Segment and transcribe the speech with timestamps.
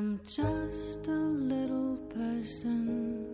[0.00, 3.26] I'm just a little person,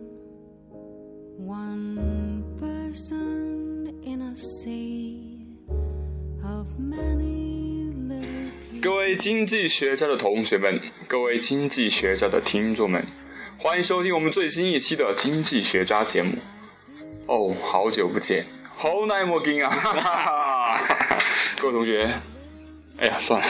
[1.37, 5.47] one person in a sea
[6.43, 10.77] of many little 各位经济学家的同学们，
[11.07, 13.01] 各位经济学家的听众们，
[13.57, 16.33] 欢迎收听我们最新一期的《经济学家》节目。
[17.27, 18.45] 哦，好久不见，
[18.75, 19.71] 好耐没见啊！
[19.71, 21.19] 哈哈哈
[21.61, 22.11] 各位同学，
[22.97, 23.47] 哎呀，算了，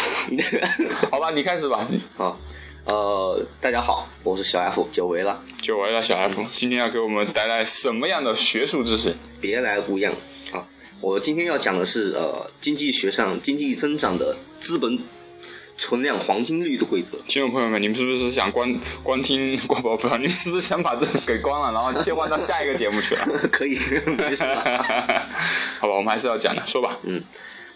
[1.10, 1.88] 好吧，你开始吧。
[2.16, 2.40] 好，
[2.88, 9.14] 呃，大家好，我是小 F，久违了，久违了，小 F，今天要给我们带来什么样的学术知识？
[9.42, 10.14] 别来无恙
[10.54, 10.64] 啊！
[11.02, 14.98] 我今天要讲的是呃，经济学上经济增长的资本
[15.78, 17.18] 存量黄金率的规则。
[17.28, 18.74] 听众朋友们，你们是不是想关
[19.04, 20.08] 关听 关不不？
[20.16, 23.26] 你们是不是想把这个给关了，然后切换到下一个节目去了？
[23.52, 23.78] 可以，
[24.18, 24.64] 没事了。
[25.82, 26.98] 好吧，我们还是要讲的，说吧。
[27.04, 27.22] 嗯，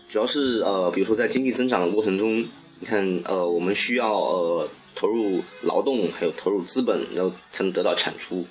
[0.07, 2.47] 主要是呃，比如说在经济增长的过程中，
[2.79, 8.45] 你看呃，我们需要呃投入劳动，还有投入资本，然后才能得到产出，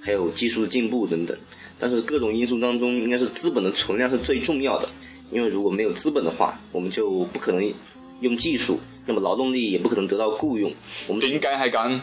[0.00, 1.36] 还有技术的进步等等。
[1.78, 4.88] 但是各种因素当中，应该是资本的存量是最重要的，
[5.30, 7.72] 因为如果没有资本的话，我们就不可能
[8.20, 10.72] 用技术，那么劳动力也不可能得到雇佣。
[11.08, 12.00] 我们点解係咁？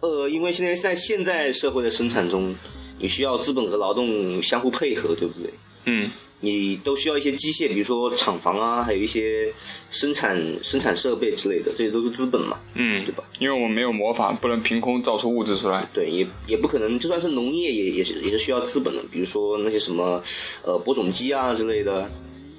[0.00, 2.54] 呃，因为现在在现在社会的生产中，
[2.98, 5.52] 你需要资本和劳动相互配合，对不对？
[5.84, 6.10] 嗯，
[6.40, 9.52] 你都需要一些机械，比如说厂房啊，还有一些
[9.90, 13.24] 生产生产设备之类的，这些都是资本嘛，嗯，对吧？
[13.40, 15.84] 因为我们没有魔法，不能凭空造出物质出来。
[15.92, 20.22] 对，也也不可能，就算是农业也也是也是需要资本的，比如说那些什么
[20.62, 22.08] 呃播种机啊之类的，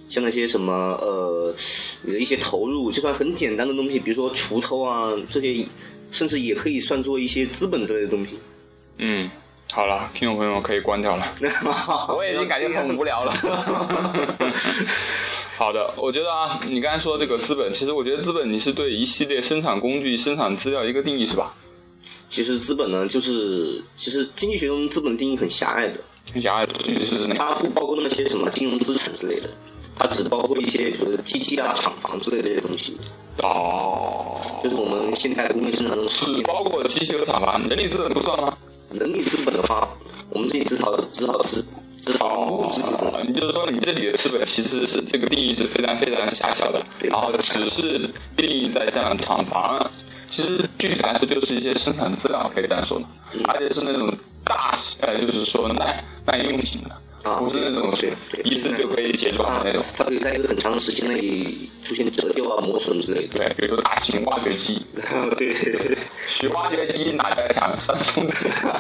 [0.10, 1.56] 像那些什么呃
[2.02, 5.66] 你的一些投入，就算很简单的东西，比如说锄头啊这些，
[6.12, 8.38] 甚至也可以算作一些资本之类的东西。
[8.98, 9.30] 嗯，
[9.72, 11.26] 好了，听众朋友们可以关掉了。
[12.10, 13.34] 我已经感觉很无聊了。
[15.58, 21.54] 好的，我觉得啊，你刚才说这个资本，其实我觉得资本你是对一系列生产工具、生产资料一个定义是吧？
[22.30, 26.00] 其实资本呢，就是其实经济学中资本定义很狭隘的，
[26.34, 26.66] 很狭隘？
[27.36, 29.50] 它不包括那些什么金融资产之类的，
[29.96, 32.98] 它只包括一些比如说机器啊、厂房之类的这些东西，
[33.44, 36.52] 哦，就是我们现代工业生产中常只见的。
[36.52, 38.58] 包括机器和厂房，人力资本不算吗？
[38.92, 39.88] 人力资本的话，
[40.30, 41.64] 我们这里只讨只讨只
[42.02, 43.10] 只讨物质资本。
[43.10, 49.80] 哦，你就是说你这里的资本其实是这个定义是非常非常狭小的，然后只是定义在像厂房，
[50.28, 53.06] 其实具体来说就是一些生产资料，可以这样说的，
[53.46, 54.12] 而且是那种
[54.44, 56.92] 大呃，就是说耐耐用型的，
[57.24, 59.84] 啊不是那种对对一次就可以解决好的那种。
[59.98, 61.20] 它可以在一个很长的时间内
[61.84, 63.38] 出现折旧啊、磨损之类的。
[63.40, 64.82] 对，比如说大型挖掘机，
[65.38, 65.98] 对对对对，
[66.28, 67.74] 取挖掘机哪家强？
[67.80, 68.28] 山东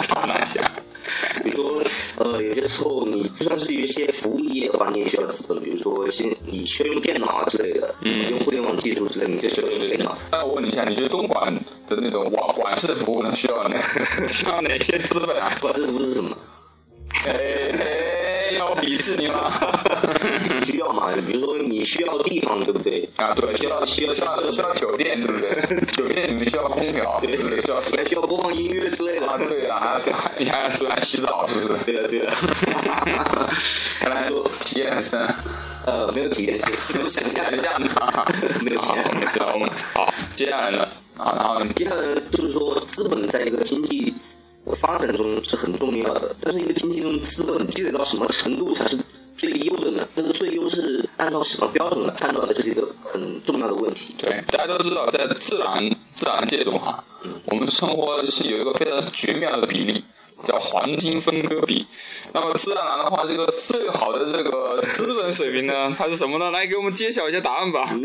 [0.01, 0.63] 超难想。
[1.43, 1.81] 比如说
[2.17, 10.15] 呃，有些时候你就算是有一些服务业的话，你也需要资本，比如说现你需要用电脑啊之类的，嗯用互联网技术之类的，你就需要用电脑。
[10.31, 11.51] 那我问你一下，你觉得东莞
[11.87, 13.81] 的那种管管事服务呢，需要哪
[14.27, 15.51] 需要哪些资本啊？
[15.59, 16.37] 管制服务是什么？
[17.25, 17.71] 哎
[18.49, 19.51] 哎，要鄙视你吗？
[20.59, 21.11] 你 需要嘛？
[21.27, 23.07] 比如说你需要地方，对不对？
[23.17, 25.81] 啊，对，需要需要需要需要酒店，对不对？
[25.85, 27.61] 酒店里面需要空调，对不对？
[27.61, 29.27] 需要还需要播放音乐之类的。
[29.27, 30.01] 啊，对啊，
[30.37, 31.83] 你还要出来洗澡，是不是？
[31.85, 32.31] 对的对的。
[33.99, 34.29] 看来
[34.61, 35.19] 体验很深，
[35.85, 38.25] 呃，没有体验，只是想象一下嘛。
[38.63, 39.29] 没有体验，没验。
[39.29, 40.87] 事，我们好，接下来呢？
[41.17, 42.01] 啊，然后接下来
[42.31, 44.13] 就是说，资本在一个经济
[44.75, 48.97] 发展中是很重要的，但是一个经济中资本积累到什么程度才是
[49.37, 50.07] 最优的呢？
[50.15, 52.53] 这个最优是按照什么标准来判断的？
[52.53, 54.15] 这是一个很重要的问题。
[54.17, 57.03] 对，大家都知道，在自然自然界中哈，
[57.45, 60.03] 我们生活是有一个非常绝妙的比例，
[60.43, 61.85] 叫黄金分割比。
[62.31, 66.51] 那么自然而然的话，这个最好的这个资本水平呢，它是什么呢？
[66.51, 67.89] 来给我们揭晓一下答案吧。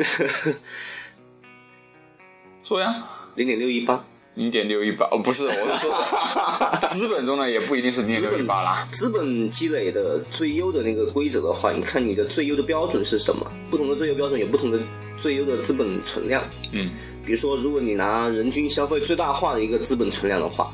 [2.63, 3.05] 说呀，
[3.35, 4.03] 零点六一八，
[4.35, 8.89] 零点六一八哦，不是，我是说 资本中呢也不一定是零点六一八啦。
[8.93, 13.47] 资本积累的最优的那个规则的话，你看你的最优的标准是什么？
[13.71, 14.79] 不同的最优标准有不同的
[15.21, 16.43] 最优的资本存量。
[16.73, 16.91] 嗯
[17.25, 20.71] 比如说，如果你拿人均消费最大化的一个资本存量的话，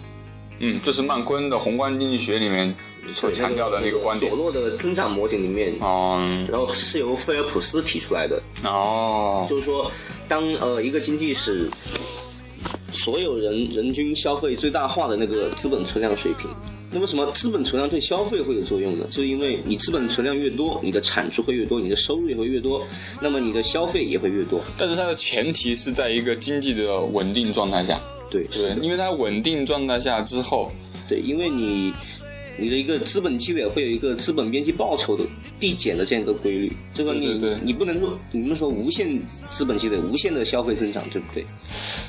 [0.59, 2.75] 嗯，这是曼昆的宏观经济学里面
[3.15, 4.37] 所强调的那个观点索。
[4.37, 6.19] 诺的增长模型里面，哦
[6.51, 9.89] 然后是由菲尔普斯提出来的，哦，就是说，
[10.27, 11.71] 当呃一个经济使
[12.93, 16.51] 所有人人均消费最大化的那个资本存量水平，
[16.91, 19.07] 那为什么资本存量对消费会有作用呢？
[19.11, 22.85] 就是因为你资本存量越多，你的产出会越多，你的收入也会越多，
[23.21, 24.61] 那么你的消费也会越多。
[24.77, 27.99] 但是它的前提是在一个经济的稳定状态下。
[28.29, 30.71] 对，对，因为它稳定状态下之后，
[31.09, 31.93] 对，因为你
[32.61, 35.25] 你的一个资本积累会有一个资本边际报酬的
[35.59, 36.73] 递减的这样一个规律。
[36.93, 39.21] 这个你对你不能说你们说无限
[39.51, 41.45] 资本积累、无限的消费增长，对不对？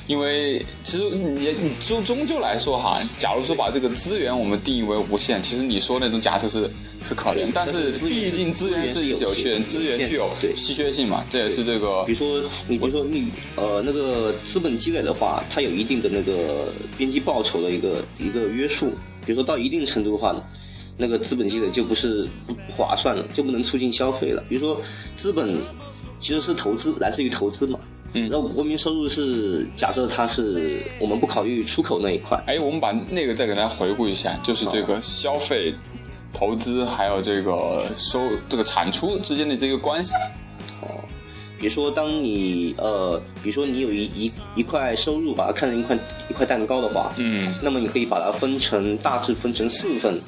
[0.06, 6.68] 因为其实你你终终究来说哈，假如说把这个资源我们定义为无限，其实你说那种假设是
[7.02, 18.92] 是可能，但是毕竟资源是有限，资源具有对稀缺性嘛，这也是这个比如说，你比如说你呃那个资本积累的话，它有一定的那个边际报酬的一个一个约束。
[19.24, 20.42] 比如说到一定程度的话呢，
[20.96, 24.42] 那个资本积累就不是不不划算了，就不能促进消费了。
[24.48, 24.80] 比如说
[25.16, 25.48] 资本
[26.20, 27.78] 其实是投资，来自于投资嘛。
[28.14, 35.74] 嗯然后国民收入是假设它是我们不考虑出口那一块，哎，我们把那个再给大家回顾一下，就是这个消费、
[36.30, 38.20] 投资还有这个收
[38.50, 40.12] 这个产出之间的这个关系。
[41.62, 45.96] 比如说，当你呃，比如说你有一一一块收入，把它看成一块
[46.28, 47.54] 一块蛋糕的话，嗯。
[47.62, 50.20] 那么你可以把它分成大致分成四份，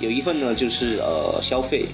[0.00, 1.86] 有一份呢就是呃消费，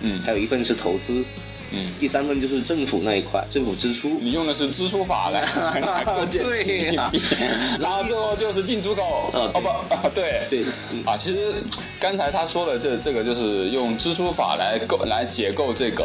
[0.00, 0.22] 嗯。
[0.22, 1.24] 还有一份是投资，
[1.72, 4.08] 嗯，第三份就是政府那一块，政府支出。
[4.20, 5.40] 你用的是支出法来
[5.80, 6.94] 来构建对
[7.80, 9.30] 然后最后就是进出口。
[9.32, 11.52] 呃哦不，啊 对对，嗯啊，其实
[12.00, 16.04] 刚才他说的这这个就是用支出法来构来解构这个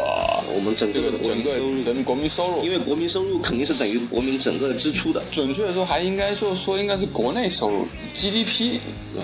[0.53, 1.51] 我们整这个整个
[1.83, 2.71] 整个国民收入因。
[2.71, 5.21] 为国民收入肯定是等于国民整个的支出的。
[5.31, 7.85] 准确的说，还应该就是说应该是国内收入
[8.15, 8.79] GDP。
[9.15, 9.21] 哦，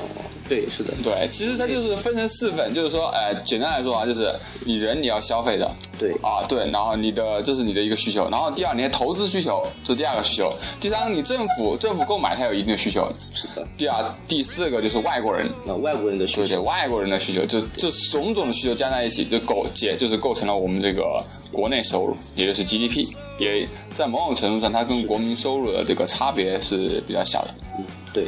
[0.47, 4.33] 对，是的，对，其实它就是分成四份，就是说，哎，简单来说啊，就是
[4.65, 13.67] 你人你要消费的，对啊，对，然后你的这是你的一个需求，然后第二你的投资需求这是第二个需求，第三个你政府政府购买它有一定的需求，是的。
[13.77, 21.21] 第二第四个就是外国人，那外国人的需对对，求，外国人的需求，就这种种的需求加在一起，就构结就是构成了我们这个
[21.51, 23.07] 国内收入，也就是 GDP，
[23.37, 27.53] 也在某种程度上，它跟国民收入的这个差别是比较小的。
[27.79, 28.25] 嗯对。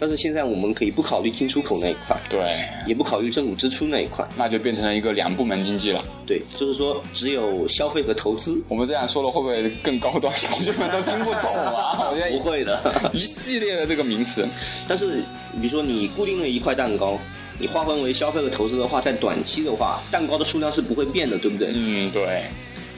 [0.00, 6.02] 但是现在我们可以不考虑进出口那一块，对，也不考虑政府支出那一块，那就变成了一个两部门经济了。
[6.26, 8.60] 对，就是说只有消费和投资。
[8.66, 10.32] 我们这样说了会不会更高端？
[10.46, 12.08] 同学们都听不懂啊！
[12.10, 14.48] 我觉得不会的，一系列的这个名词，
[14.88, 15.22] 但是
[15.60, 17.18] 比如说你固定了一块蛋糕，
[17.58, 21.72] 你划分为消费和投资的话，在短期的话，蛋糕的数量是不会变的，对不对？
[21.74, 22.42] 嗯，对，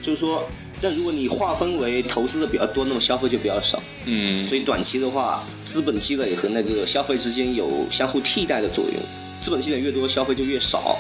[0.01, 0.49] 就是说，
[0.83, 3.81] 但如果你划分为投资的比较多，那么消费就比较少。
[4.07, 8.95] 嗯，所以短期的话，资本积累和那个消费之间有相互替代的作用。
[9.41, 10.99] 资本积累越多，消费就越少。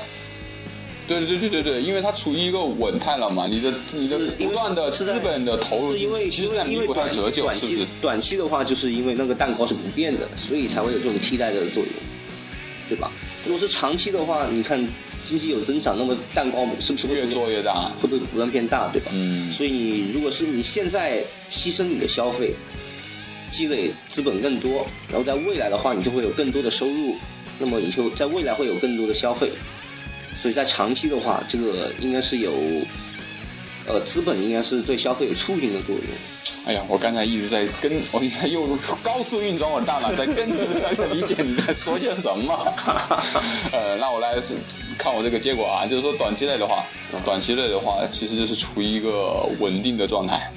[1.07, 7.89] 对对对对对，因为它处于一个稳态了嘛，你的你的不断的是资本的投入因为，其实因为在弥补它的短期折旧，短期是不是？
[8.01, 11.93] 短期的话，就是因为那个蛋糕是不变的，所以才会有这种替代的作用，
[12.89, 13.11] 对吧？
[13.45, 14.79] 如果是长期的话，你看
[15.25, 17.91] 经济有增长，那么蛋糕是不是会越做越大。
[18.01, 19.11] 会不会不断变大，对吧？
[19.15, 22.55] 嗯，所以你如果是你现在牺牲你的消费，
[23.51, 27.17] 积累资本更多，然后在未来的话，你就会有更多的收入，
[27.59, 29.51] 那么你就在未来会有更多的消费，
[30.41, 32.53] 所以在长期的话，这个应该是有，
[33.87, 36.05] 呃，资本应该是对消费有促进的作用。
[36.65, 40.65] 哎呀，我刚才一直在跟，我一直在用高速运转我的大脑，在跟着
[40.95, 42.55] 在理解你在说些什么。
[43.73, 44.55] 呃，那我来是
[45.03, 46.85] 看我这个结果啊，就是说短期内的话，
[47.25, 50.49] 短期内的话，其实就是处于一个稳定的状态。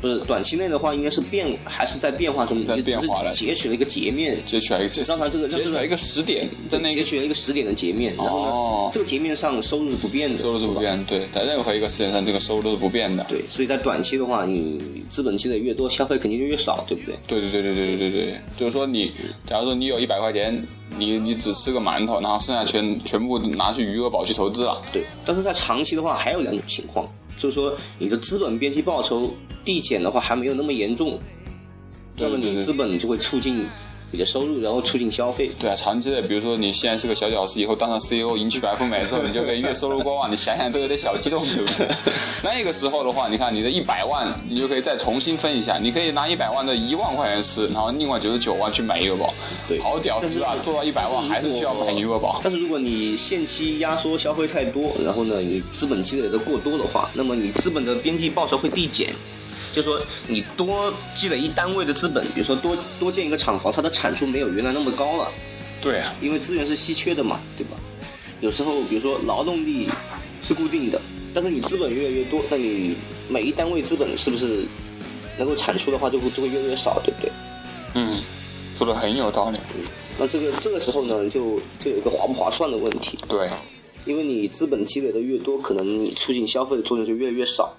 [0.00, 13.24] 不是短期内的话，应该是变，还是在变化中，在变化了是截取了一个截面，截取了一个，让它这个截取了一个时点，在那个截取了一个时点的截面，然后呢，哦这个截面上收入是不变的，收入是不变，对，在任何一个时点上，这个收入都是不变的。
[13.28, 17.14] 对，所以在短期的话，你资本积累越多，消费肯定就越少，对不对？
[17.26, 19.12] 对对对对对对对对，就是说你，
[19.46, 20.64] 假如说你有一百块钱，
[20.96, 24.80] 你你只吃个馒头，然后剩下全全部拿去余额宝去投资了。
[24.92, 27.06] 对，但是在长期的话，还有两种情况，
[27.38, 31.18] 就是说你的资本边际报酬递减的话还没有那么严重，
[32.16, 33.64] 那么你资本就会促进
[34.10, 35.50] 你的收入，然后促进消费。
[35.60, 41.88] 对啊，长期的，比如说你现在是个小屌丝，以后当上 CEO 迎娶白富美之后，你就可以月收入过万，你想想都有点小激动，对不对？
[42.42, 49.34] 那个时候的话，你看你的一百万，你就可以再重新分一下，你可以拿一百万的一万块钱吃，然后另外九十九万去买余额宝。
[49.66, 50.56] 对好屌丝啊！
[50.62, 52.40] 做到一百万还是需要买余额宝。
[52.42, 59.10] 但是如果你限期压缩消费太多，然后呢，你资本积累的过多的话，那么你资本的边际报酬会递减。
[59.74, 65.30] 就说你多积累一单位的资本，比如说多多建一个厂房，它的产出没有原来那么高了，
[65.80, 67.76] 对啊，因为资源是稀缺的嘛，对吧？
[68.40, 69.88] 有时候比如说劳动力
[70.42, 71.00] 是固定的，
[71.34, 72.94] 但是你资本越来越多，那你
[73.28, 74.64] 每一单位资本是不是
[75.36, 77.30] 能够产出的话就会就会越来越少，对不对？
[77.94, 78.20] 嗯，
[78.76, 79.58] 说的很有道理。
[80.18, 83.48] 那这个这个时候呢，就就有一个划不划算的问题，对，
[84.04, 87.76] 因为你资本积累的越多，可能你促进消费的作用就越来越少。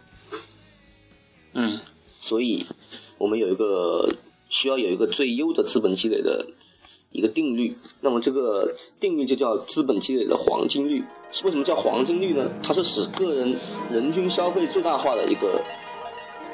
[1.53, 1.79] 嗯，
[2.19, 2.65] 所以
[3.17, 4.09] 我们有一个
[4.49, 6.45] 需要有一个最优的资本积累的
[7.11, 7.75] 一个定律。
[8.01, 11.03] 那么这个定律就叫资本积累的黄金率。
[11.43, 12.49] 为什么叫黄金率呢？
[12.63, 13.55] 它是使个人
[13.91, 15.61] 人均消费最大化的一个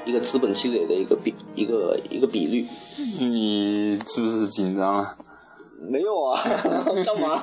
[0.06, 2.66] 一个资本积累的一个比一个一个比率。
[3.20, 5.16] 你是不是紧张了？
[5.88, 6.42] 没有啊，
[7.06, 7.42] 干嘛？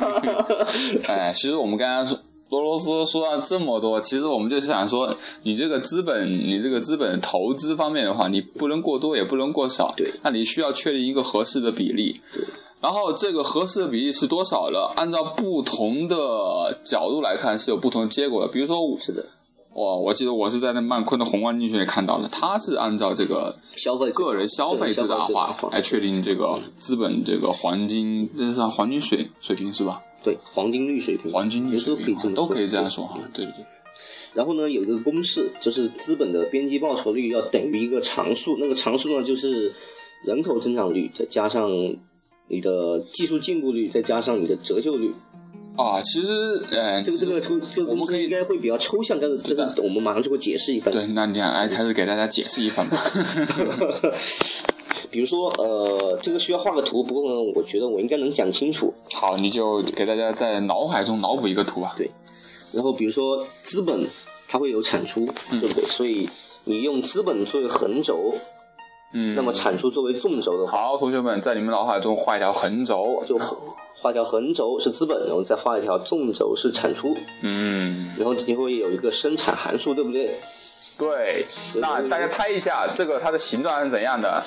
[1.06, 2.18] 哎，其实我们刚刚说
[2.52, 12.20] 俄罗斯说了这么多，其实我们就是想说，你这个资本，你这个资本投资方面的话，你不能过多，也不能过少，对，那你需要确定一个合适的比例。
[12.30, 12.44] 对。
[12.82, 14.92] 然后这个合适的比例是多少了？
[14.96, 18.52] 按照不同的角度来看，是有不同的结果的。
[18.52, 19.24] 比如说，是的，
[19.74, 30.00] 哇，我记得我是在那曼昆的宏观经济学看到的，它是按照这个消费个人消费最大化来确定这个资本这个黄金，这是黄金水水平是吧？
[30.22, 33.20] 对，黄金率水平，黄金率水平都可以都可以这样说说哈。
[33.32, 33.64] 对对对。
[34.34, 39.72] 然后呢，有一个公式，就是资本的边际报酬率要等于一个常数，那个常数呢就是
[40.24, 41.70] 人口增长率再加上。
[42.48, 45.14] 你的技术进步率再加上你的折旧率，
[45.76, 46.32] 啊，其实，
[46.72, 50.92] 呃，这个这个抽这个公司应该会比较抽象，但是这个我们马上就会解释一番。
[50.92, 52.96] 对，那你看，哎，还是给大家解释一番吧。
[55.10, 58.92] 比如说，呃，这个需要画个图，不过呢，我觉得我应该能讲清楚。
[59.14, 61.94] 好，你就给大家在脑海中脑补一个图吧。
[61.96, 62.10] 对，
[62.72, 64.06] 然后比如说资本
[64.48, 65.84] 它会有产出，对不对？
[65.84, 66.28] 所以
[66.64, 68.34] 你用资本作为横轴。
[69.14, 73.38] 嗯，那么产出作为纵轴的话，好，同学们在你们脑海中画一条横轴，就
[74.02, 77.16] 画条横轴是资本，然后再画一条纵轴是产出。
[77.40, 80.36] 嗯，然后你会有一个生产函数，对不对？
[80.98, 81.46] 对。
[81.80, 84.42] 那大家猜一下，这个它的形状是怎样的？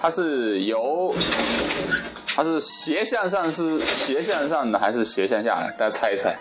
[0.00, 1.12] 它是由，
[2.36, 5.74] 它是斜向上是斜向上的还是斜向下的？
[5.76, 6.38] 大家猜一猜。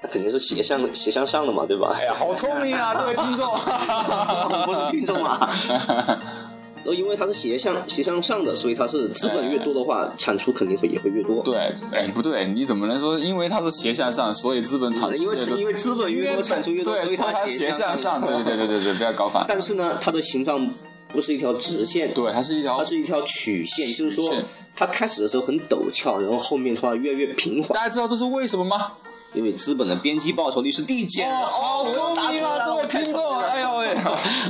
[0.00, 1.92] 那肯定是斜向斜向上的嘛，对吧？
[1.94, 3.46] 哎呀，好聪明啊，这位听众，
[4.64, 5.48] 不是听众啊。
[6.84, 11.42] 呃，因为它是斜向斜向上的，所以它是资本越多的话，产出肯定会也会越多。
[11.42, 11.54] 对，
[11.92, 15.10] 哎，不对，你怎么能说因为它是斜向上，所以资本产？
[15.20, 18.20] 因为是因为资本越多，产出越多，所以它斜向上。
[18.20, 19.44] 对对对对对，不要搞反。
[19.48, 20.68] 但是呢，它的形状
[21.12, 24.34] 不是一条直线，对，它是一条，它是一条曲线，就是说
[24.74, 27.70] 它开始的时候很陡峭，然后后面的话越来越平缓。
[27.74, 28.92] 大家知道这是为什么吗？
[29.34, 33.38] 因为资本的边际报酬率是递减，好聪明啊，这位听众！
[33.40, 33.88] 哎呦喂，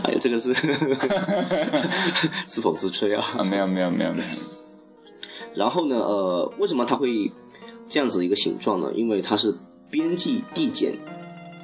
[0.04, 0.54] 哎呀，这个是
[2.46, 3.24] 自讽自吹啊！
[3.36, 4.26] 啊，没有没有没有没有。
[5.54, 7.30] 然后呢，呃，为什么它会
[7.88, 8.92] 这样子一个形状呢？
[8.94, 9.52] 因为它是
[9.90, 10.96] 边际递减。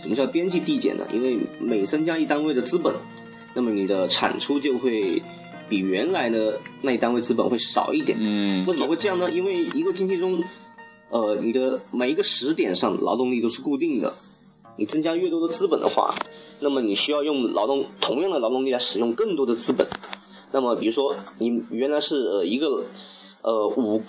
[0.01, 1.07] 什么叫边际递减呢？
[1.13, 2.93] 因为每增加一单位的资本，
[3.55, 5.23] 那么你的产出就会
[5.69, 8.19] 比原来的那一单位资本会少一点。
[8.21, 9.31] 嗯，为什么会这样呢？
[9.31, 10.43] 因为一个经济中。
[11.11, 14.13] 呃，你的每一个时点上劳动力都是固定的，
[14.77, 16.13] 你增加越多的资本的话，
[16.61, 19.87] 那么你需要用劳动同样的劳动力来使用更多的资本。
[20.51, 22.85] 那么，比如说你原来是呃一个
[23.43, 24.03] 呃五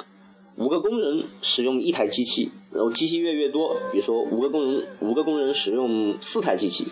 [0.57, 6.87] 五个工人使用一台机器，然后机器越越多，比如说五个工人五个工人使用四台机器，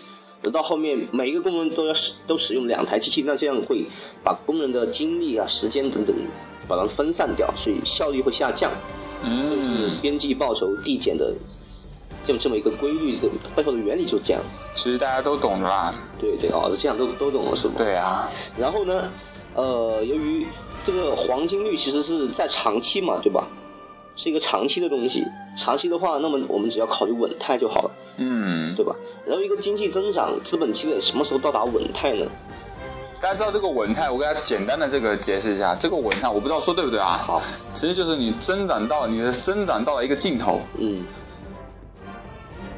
[0.52, 3.86] 到后面每一个工人都要使都使用两台机器，那这样会
[4.22, 6.14] 把工人的精力啊、时间等等
[6.68, 8.70] 把它分散掉，所以效率会下降。
[9.48, 11.32] 就是边际报酬递减的
[12.24, 14.42] 这么这么一个规律，这背后的原理就这样。
[14.74, 15.94] 其实大家都懂的啦。
[16.18, 17.74] 对对哦，是这样都都懂了是吗？
[17.76, 18.30] 对啊。
[18.56, 19.10] 然后呢，
[19.54, 20.46] 呃，由于
[20.84, 23.46] 这个黄金率其实是在长期嘛，对吧？
[24.16, 25.24] 是一个长期的东西。
[25.56, 27.90] 长期的话，那么我们只要考虑稳态就好了。
[28.16, 28.94] 嗯，对吧？
[29.26, 32.26] 然后一个经济增长、资本积累什么时候到达稳态呢？
[33.24, 35.74] 大家知道这个稳态，我给大家简单的这个解释一下。
[35.74, 37.16] 这个稳态，我不知道说对不对啊？
[37.16, 37.40] 好，
[37.72, 40.60] 其实就是你增长到你的增长到了一个尽头。
[40.76, 41.02] 嗯。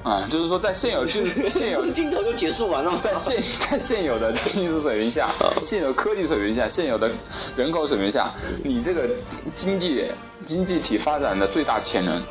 [0.05, 2.97] 啊，就是说在现有就 现有镜头就解释完了。
[3.03, 5.29] 在现在现有的技术水平下，
[5.65, 7.11] 现有科技水平下，现有的
[7.57, 8.31] 人口水平下，
[8.63, 9.11] 你这个
[9.53, 10.05] 经济
[10.45, 12.23] 经济体发展的最大潜能，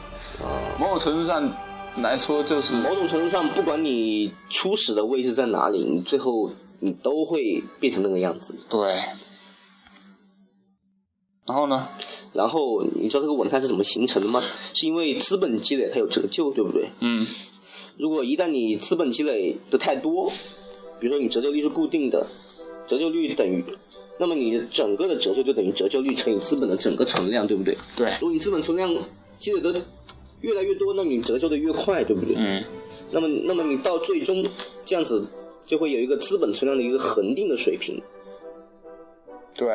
[0.79, 1.51] 某种程度上
[1.98, 6.50] 来说就是某种程度上，不管你初始的位置在哪里，你最后。
[6.79, 8.55] 你都会变成那个样子。
[8.70, 8.94] 对。
[11.46, 11.88] 然后呢？
[12.34, 14.44] 然后你知道这个稳态是怎么形成的吗？
[14.74, 16.89] 是因为资本积累它有折旧，对不对？
[17.01, 17.25] 嗯。
[17.98, 20.29] 如果一旦你资本积累的太多，
[21.00, 22.25] 比如说你折旧率是固定的，
[22.88, 23.63] 折旧率等于，
[24.20, 27.77] 那么你的整个的折旧就等于折旧率乘以资本的整个存量，对不对？
[27.96, 28.12] 对。
[28.20, 28.94] 如果你资本存量
[29.39, 29.82] 积累的
[30.41, 32.36] 越来越多，那你折旧的越快，对不对？
[32.36, 32.63] 嗯。
[33.12, 34.44] 那么，那么你到最终
[34.84, 35.25] 这样子。
[35.65, 38.01] 就会有一个资本存量的一个恒定的水平。
[39.57, 39.67] 对，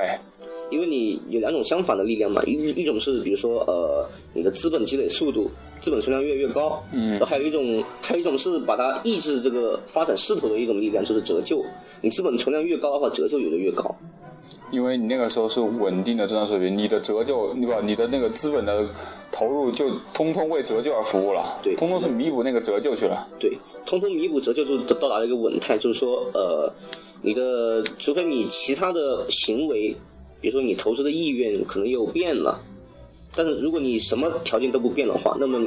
[0.70, 11.64] 因为你有两种相反的力量嘛，一一种是比如说呃你的资本积累速度，资本存量越来越高，嗯，还有一种还有一种是把它抑制这个发展势头的一种力量，就是折旧。
[12.02, 13.96] 你资本存量越高的话，折旧有的越高。
[14.70, 17.80] 因为你那个时候是稳定的增长水平，你的折旧，你把？
[17.80, 18.86] 你的那个资本的
[19.32, 23.26] 投入就通通为折旧而服务了，对通通是弥补那个折旧去了。
[23.38, 26.72] 对，通通弥补折旧就到达了一个稳态，就是说，呃，
[27.22, 29.96] 你的除非你其他的行为，
[30.40, 32.60] 比如说你投资的意愿可能又变了，
[33.34, 35.66] 但是如果你什么条件都不变的话，那么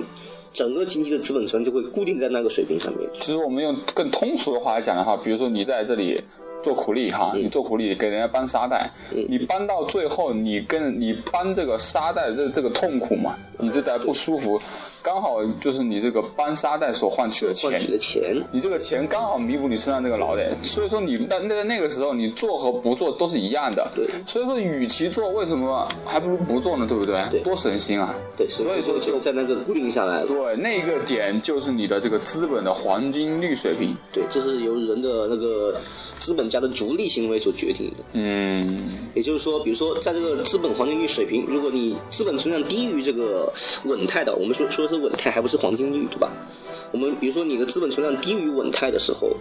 [0.53, 3.09] 整个经济的资本存量就会固定在那个水平上面。
[3.15, 6.21] 其实我们用更通俗的话来讲的话，比如说你在这里
[6.63, 8.89] 做苦力哈，你做苦力给人家搬沙袋，
[9.27, 14.59] 你搬到最后，你跟你搬这个沙袋这这个痛苦嘛，你这袋不舒服，
[15.01, 17.91] 刚好就是你这个搬沙袋所换取的钱换取。
[17.91, 23.85] 的钱，你这个钱刚好弥补你身上这个劳累，所以说你那那在那个时候，你做和不做都是一样的。
[23.95, 26.85] 对所以说与其做，为什么还不如不做呢？
[26.87, 27.21] 对不对？
[27.29, 28.15] 对多省心啊！
[28.37, 30.25] 对，所以说就就在那个固定下来了。
[30.25, 33.95] 对那个点就是你的这个资本的黄金率水平。
[34.11, 35.73] 对，就是由人的那个
[36.19, 38.03] 资本家的逐利行为所决定的。
[38.13, 43.51] 嗯，也就是说，比如说，在这个资本黄金率水平，如果你资本存量低于这个
[43.85, 46.31] 稳态的，我们说说的是稳态，还不是黄金率，对吧？
[46.91, 49.35] 我们比如说你的资本存量低于稳态的时候，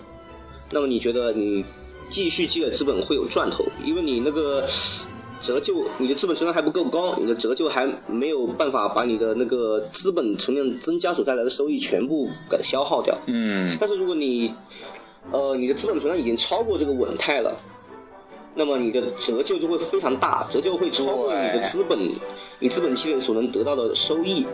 [0.71, 1.63] 那么你觉得你
[2.09, 4.67] 继续积累资本会有赚头，因为你那个
[5.41, 13.15] 折旧，你的资本存量还不够高，你的折旧还没有办法把你的那个资本存量增加所带来的收益全部给它消耗掉。
[13.27, 14.55] 嗯，但是如果你，
[15.31, 17.57] 呃，你的资本存量已经超过这个稳态了，
[18.55, 21.99] 那么你的折旧就会非常大，折旧会超过你的资本，
[22.59, 24.47] 你资本积累所能得到的收益。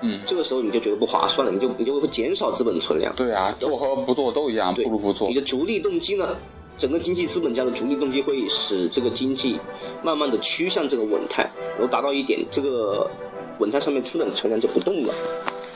[0.00, 3.14] 嗯这个时候你就觉得不划算了，你就你就会减少资本存量。
[3.16, 5.34] 对啊，做和不做都一样，对不如不做你。
[5.34, 6.36] 的逐利动机呢？
[6.76, 9.58] 整个经济资本家的逐利动机会使这个经济
[10.00, 13.10] 慢慢的趋向这个稳态，然后达到一点，这个
[13.58, 15.12] 稳态上面资本存量就不动了。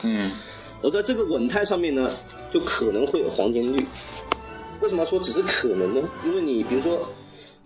[0.05, 0.31] 嗯，
[0.81, 2.09] 而在这个稳态上面呢，
[2.53, 3.85] 就可能会有黄金率。
[4.83, 6.11] 为什么说只是可能呢？
[6.27, 7.09] 因为你比如说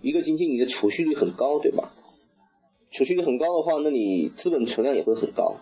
[0.01, 1.91] 一个经济，你的储蓄率很高，对吧？
[2.91, 5.55] 储蓄率很高的话，那你资本存量也会很高。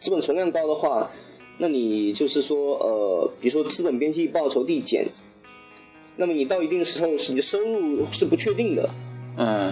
[0.00, 1.10] 资本存量高的话，
[1.58, 5.06] 那你就是说，呃，比如说资本边际报酬递减，
[6.16, 8.88] 那么你到一定时候，是你的收入是不确定的。
[9.36, 9.70] 嗯，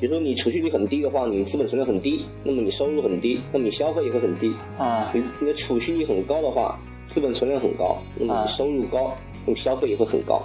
[0.00, 4.52] 比如说你储蓄率很低的话，你资本存量很低，那么你收入很低，那么你消费也会很低。
[4.78, 8.44] 啊，你你的储蓄率很高的话，资本存量很高，那么啊。
[8.44, 9.12] 你收入高，
[9.46, 10.42] 那么消费也会很高，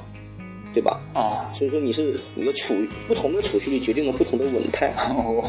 [0.73, 0.99] 对吧？
[1.13, 2.73] 啊，所以说你是你的储
[3.07, 4.91] 不同的储蓄率决定了不同的稳态。
[5.15, 5.43] 我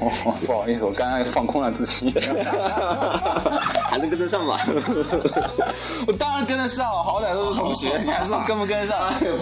[0.00, 2.10] 我 不好意思，我刚刚放空了自己。
[3.84, 4.58] 还能跟得上吧？
[6.06, 8.98] 我当然跟得上了，好歹都是同学，你 还说跟不跟上？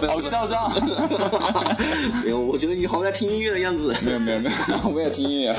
[0.09, 0.71] 好嚣张！
[2.25, 3.95] 没有，我觉得你好像在听音乐的样子。
[4.05, 4.51] 没有没有没
[4.85, 5.55] 有，我也听音乐。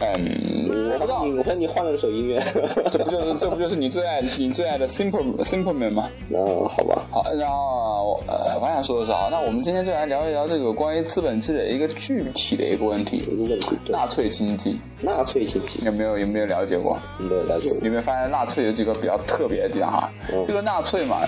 [0.00, 2.42] 嗯，我不知道你，我看你换了首音乐。
[2.90, 6.08] 这不就是这不就是你最爱你最爱的 Simple Simple Man 吗？
[6.30, 7.02] 嗯，好吧。
[7.10, 16.98] 好，然后呃，我想说的是啊，那我们今天就来聊一聊这个关于资本积累一个具体的一个问题一个问题，纳粹经济，纳粹经济有没有有没有了解过？
[17.18, 17.78] 没有了解过。
[17.82, 20.10] 有没有发现纳粹有几个比较特别的地方哈？
[20.32, 21.20] 嗯这个纳粹嘛，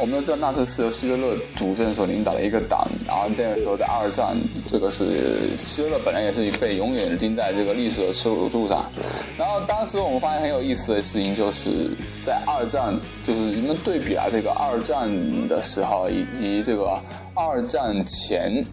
[0.00, 4.34] 我们都知道纳粹是由希特勒主政所领导的一个党，然后那个时候在二战，
[4.66, 8.90] 这个是希特勒本来也是被永远钉在这个历史的耻辱柱上。
[9.36, 11.90] 然后当时我们发现很有意思的事情，就是
[12.24, 15.08] 在二战，就是你们对比啊这个二战
[15.46, 16.98] 的时候以及这个
[17.34, 18.64] 二战前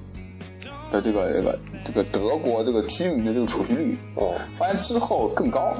[0.89, 5.75] 的这个这个这个德国这个居民的这个储蓄率，哦发现之后更高。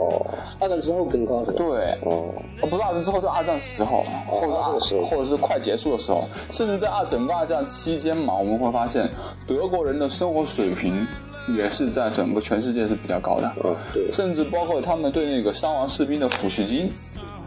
[0.00, 0.26] 哦，
[0.58, 1.56] 二战之后更高是吧？
[1.58, 1.66] 对，
[2.02, 2.32] 哦，
[2.62, 5.02] 哦，不是二战之后，是二战时候，或者二时候。
[5.04, 9.08] 或者是快结束的时候，甚至在二整个二战期间嘛，我们会发现
[9.46, 11.06] 德国人的生活水平
[11.56, 16.90] 也是在整个全世界是比较高的，嗯，对，甚至包括他们对那个伤亡士兵的抚恤金。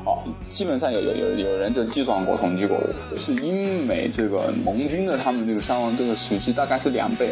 [0.05, 2.77] 哦，基本上有有有有人就计算过、统计过，
[3.15, 7.31] 是英美这个盟军的他们这个伤亡这个抚恤大概是两倍，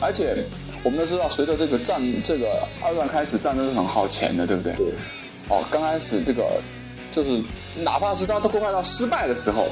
[0.00, 0.42] 而且
[0.82, 4.72] 我们都知道，随着这个战这个二战开始，战争是很耗钱的，对不对？
[4.74, 4.86] 对，
[5.48, 6.60] 哦，刚开始这个
[7.10, 7.42] 就是
[7.82, 9.68] 哪怕是他都快到失败的时候，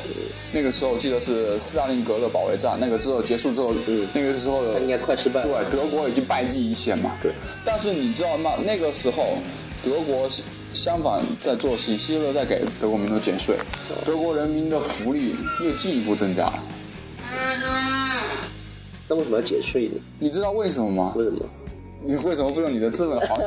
[0.52, 5.64] 那个时候我记得是斯大林格勒保卫战，那个之后结束之后，嗯那个时候他应该快失败了。
[5.64, 7.12] 对德国已经败绩一线嘛。
[7.22, 7.32] 对。
[7.64, 8.52] 但是你知道吗？
[8.64, 9.36] 那个时候
[9.82, 13.56] 德国是相反在做事情，希特勒在给德国民众减税，
[14.04, 16.62] 德国人民的福利又进一步增加了。
[19.10, 19.96] 那为什么要减税呢？
[20.20, 21.12] 你知道为什么吗？
[21.16, 21.38] 为什么？
[22.02, 23.38] 你为什么不用你的资本环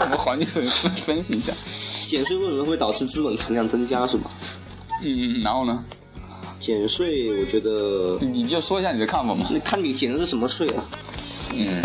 [0.00, 1.52] 我们环境分析一下？
[2.06, 4.30] 减税为什么会导致资本存量增加是吧？
[5.04, 5.84] 嗯，然后呢？
[6.58, 9.46] 减税，我觉得，你就说一下你的看法嘛。
[9.50, 10.82] 你看你减的是什么税啊？
[11.54, 11.82] 嗯，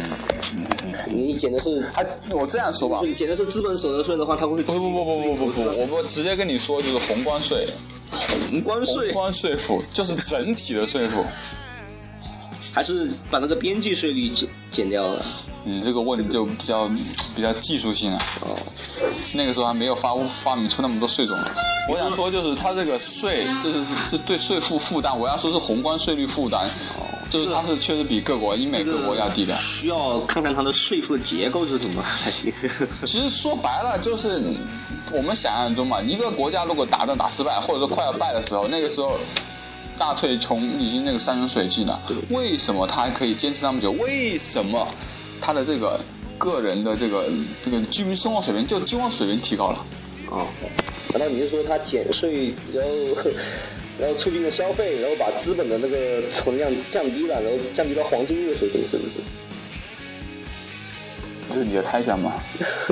[1.07, 7.67] 你减的是，哎，我这样说吧，你减的是资本所得税的话，它会不不不不不不不，我不直接跟你说，就是宏观税，
[8.49, 11.23] 宏观税宏税，观税负就是整体的税负，
[12.73, 15.23] 还是把那个边际税率减减掉了？
[15.63, 16.89] 你这个问题就比较
[17.35, 18.17] 比较技术性了。
[18.41, 18.57] 哦，
[19.35, 21.37] 那个时候还没有发发明出那么多税种。
[21.87, 25.17] 我想说，就是它这个税，这是是对税负负担。
[25.17, 26.65] 我要说是宏观税率负担，
[26.97, 29.55] 哦就是它是确实比各国英美各国要低的。
[29.57, 32.53] 需要看看它的税负的结构是什么才行。
[33.05, 34.41] 其实说白了，就是
[35.11, 39.17] 我们想象中嘛，一个国家如果打仗打失败，或者说快要败的时候，那个时候
[39.97, 41.99] 大翠从已经那个山穷水尽了。
[42.29, 43.91] 为什么他还可以坚持那么久？
[43.91, 44.87] 为什么
[45.39, 45.99] 他的这个
[46.37, 47.25] 个人的这个
[47.61, 49.85] 这个居民生活水平就生活水平提高了？
[50.29, 50.47] 哦，
[51.11, 53.31] 难道你是说他减税，然后
[53.99, 59.19] 然后促进了消费，然后把资本的那个存量降低了，然后降低到黄金这个水平，是不是？
[61.53, 62.33] 这是你的猜想吗？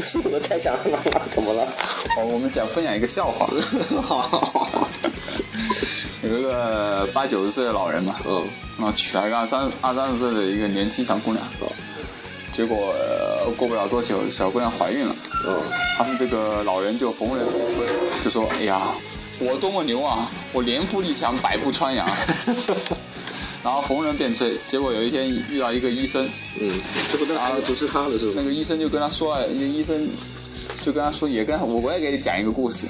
[0.06, 0.76] 是我的猜想，
[1.32, 1.63] 怎么了？
[2.15, 3.50] 哦，我们讲分享一个笑话。
[4.04, 4.88] 好，
[6.21, 8.45] 有一个八九十岁的老人嘛，嗯，
[8.86, 11.43] 啊，娶了一个二三二三十岁的一个年轻小姑娘，
[12.54, 15.15] 结果、呃过不了多久，小姑娘怀孕了。
[15.47, 15.58] 嗯，
[15.97, 17.43] 他是这个老人就逢人，
[18.24, 18.80] 就说：“哎呀，
[19.39, 20.30] 我多么牛啊！
[20.54, 22.08] 我年富力强，百步穿杨。”
[23.63, 24.58] 然后逢人便吹。
[24.67, 26.26] 结果有一天遇到一个医生，
[26.60, 26.69] 嗯，
[27.12, 28.34] 这不那啊不是他的是吧？
[28.36, 30.08] 那个医生就跟他说了，一个医生
[30.82, 32.88] 就跟他说，也跟我我也给你讲一个故事，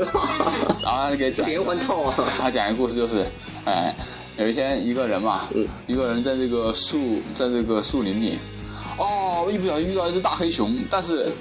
[0.82, 2.14] 然后他就给讲一连个环套啊！
[2.38, 3.26] 他讲一个故事，就是，
[3.64, 3.94] 哎，
[4.36, 8.38] 有一天一个人嘛，嗯一个人在这个树，在这个树林里，
[8.98, 11.32] 哦，一不小心遇到一只大黑熊，但是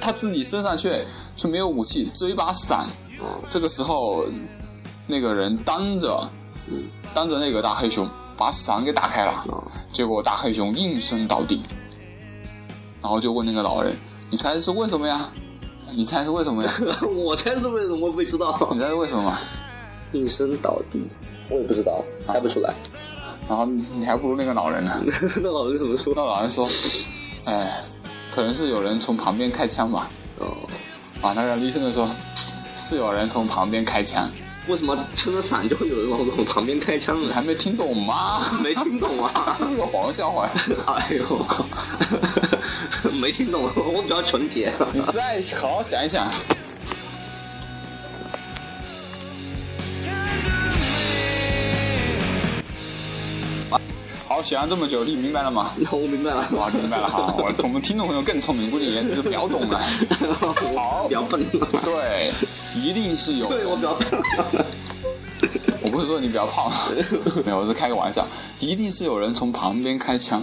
[0.00, 1.04] 他自己身上却
[1.36, 2.86] 却没有武器，只有一把伞。
[3.50, 4.24] 这个时候，
[5.06, 6.26] 那个人当着，
[7.14, 9.44] 当着那个大黑熊，把伞给打开了，
[9.92, 11.62] 结果大黑熊应声倒地，
[13.02, 13.96] 然后就问那个老人
[14.30, 15.28] ：“你猜是为什么呀？
[15.94, 16.72] 你猜是为什么呀？
[17.16, 18.68] 我猜是为什么不知道？
[18.72, 19.38] 你猜是为什么吗？”
[20.12, 21.02] 应声倒地，
[21.50, 22.74] 我也不知道，猜不出来。
[23.48, 24.92] 然后你还不如那个老人呢。
[25.42, 26.12] 那老人怎么说？
[26.14, 26.68] 那老人说
[27.46, 27.82] ：“哎，
[28.32, 30.08] 可能是有人从旁边开枪吧。
[30.38, 30.56] 哦，”
[31.20, 32.08] 啊，那个医生就说
[32.74, 34.30] ：“是有人从旁边开枪，
[34.66, 37.26] 为什么撑着伞就会有人往往旁边开枪呢？
[37.28, 38.40] 你还没听懂吗？
[38.62, 39.54] 没听懂啊！
[39.58, 40.48] 这是个黄笑话。
[40.86, 41.46] 哎呦，
[43.20, 44.72] 没听懂，我比较纯洁。
[44.92, 46.30] 你再好好想一想。
[54.40, 55.70] 好，想了这么久，你明白了吗？
[55.76, 57.34] 那我明白了，哇，明白了哈！
[57.36, 59.78] 我 我们听众朋友更聪明，估计也就秒懂了。
[60.74, 61.44] 好比较笨。
[61.84, 62.32] 对，
[62.82, 63.44] 一定是有。
[63.48, 64.22] 对我比较笨。
[65.82, 66.72] 我不是说你比较胖，
[67.44, 68.26] 没有，我是开个玩笑。
[68.60, 70.42] 一定是有人从旁边开枪。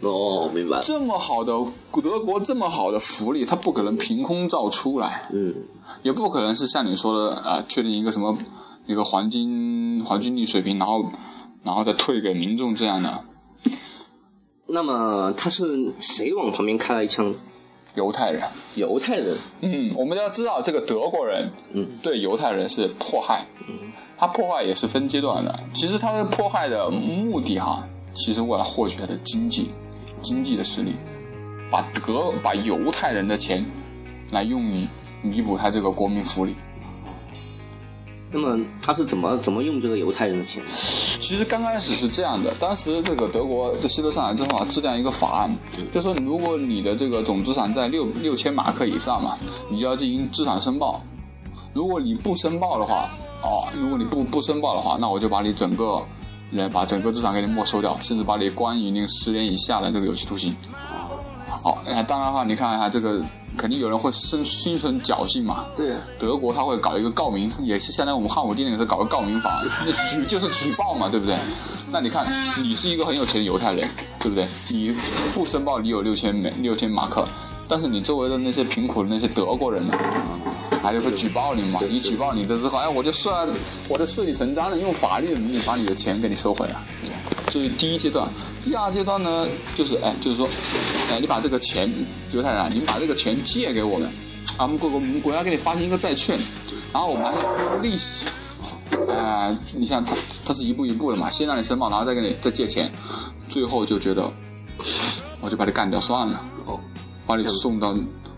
[0.00, 0.82] 哦，明白了。
[0.84, 1.54] 这么好的
[2.02, 5.54] 德国，这么好的福利，它不可能凭空造出来，嗯，
[6.02, 8.36] 也不可能是像你说的啊、呃确定一个什么
[8.84, 11.06] 一个黄金黄金率水平，然后
[11.62, 13.24] 然后再退给民众这样的。
[14.66, 17.34] 那么他是谁往旁边开了一枪？
[17.94, 18.42] 犹太人，
[18.76, 19.36] 犹太人。
[19.60, 23.44] 嗯，我们要知道这个德国人，嗯，对犹太人是迫害，
[24.16, 25.54] 他迫害也是分阶段的。
[25.74, 29.70] 其实他的迫害的目的哈，其实为了获取他的经济
[30.22, 30.94] 经济的实力，
[31.70, 33.62] 把德把犹太人的钱
[34.30, 34.86] 来用于
[35.20, 36.56] 弥补他这个国民福利。
[38.32, 40.62] 那么他是怎么怎么用这个犹太人的钱？
[40.66, 45.56] 其实刚开始是这样的，当时这个德国的希特上来之后啊，制定一个法案，
[45.92, 49.36] 就说如果你的这个总资产在六六千马克以上嘛，
[49.70, 51.02] 你就要进行资产申报。
[51.74, 53.10] 如果你不申报的话，
[53.42, 56.02] 哦，如果你不不申报的话，那我就把你整个
[56.52, 60.54] 来把整个资产给你没收掉，甚至把你关于那个十年以下的这个有期徒刑。
[61.62, 63.22] 好，那当然的话，你看一下这个，
[63.56, 65.66] 肯定有人会生心存侥幸嘛。
[65.76, 71.36] 对，德国他会搞一个告民，也是相当于我们汉武帝那个时候搞个告民法，那举就是举报嘛，对不对？
[71.92, 72.26] 那你看，
[72.62, 73.88] 你是一个很有钱的犹太人，
[74.18, 74.46] 对不对？
[74.70, 74.96] 你
[75.34, 77.26] 不申报你有六千美六千马克，
[77.68, 79.94] 但是你周围的那些贫苦的那些德国人呢，
[80.82, 81.80] 还有会举报你嘛？
[81.88, 83.46] 你举报你的之后，哎，我就算
[83.88, 86.74] 我就顺理成章的用法律的名义把你的钱给你收回来。
[87.52, 88.26] 这是第一阶段，
[88.64, 90.48] 第二阶段呢，就是哎，就是说，
[91.10, 91.92] 哎，你把这个钱，
[92.32, 94.08] 犹太人啊，你把这个钱借给我们，
[94.56, 96.34] 啊，我们国国我们国家给你发行一个债券，
[96.94, 98.24] 然后我们还有利息，
[99.06, 102.90] 哎、你像他他是一步一步的嘛，先让你申报，然后再给你再借钱，
[103.50, 104.32] 最后就觉得，
[105.42, 106.80] 我就把你干掉算了，哦，
[107.26, 107.94] 把你送到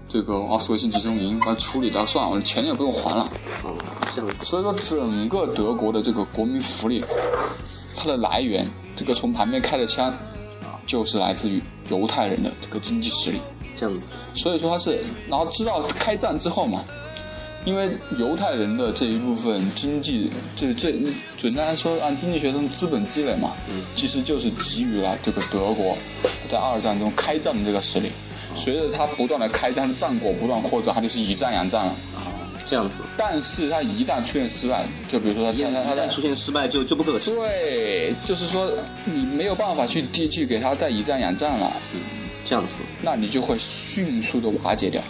[0.09, 3.31] 这个奥斯维辛集中营，把它处理掉算了，我钱也不用还了。
[3.63, 3.77] 哦。
[4.43, 7.05] 所以说，整个德国的这个国民福利，
[7.97, 10.13] 它的来源，这个从旁边开的枪，
[10.87, 13.39] 就是来自于犹太人的这个经济实力。
[13.77, 14.13] 这样子。
[14.35, 16.85] 所以说他是，然后知道开战之后嘛，
[17.65, 20.93] 因为犹太人的这一部分经济，这这
[21.37, 23.53] 简单来说，按经济学中资本积累嘛，
[23.97, 25.97] 其实就是给予了这个德国
[26.49, 28.11] 在二战中开战的这个实力。
[28.55, 31.97] 随着他不断的开战，战果不断扩张，他就是以战养战了。
[32.67, 37.31] 这样子，但是他一旦出现失败，就比如说他一他他他在旦出现失败就就不可耻。
[37.35, 38.71] 对，就是说
[39.05, 42.01] 你没有办法去地去给他再以战养战了，嗯
[42.45, 45.03] 这样子，那你就会迅速的瓦解掉。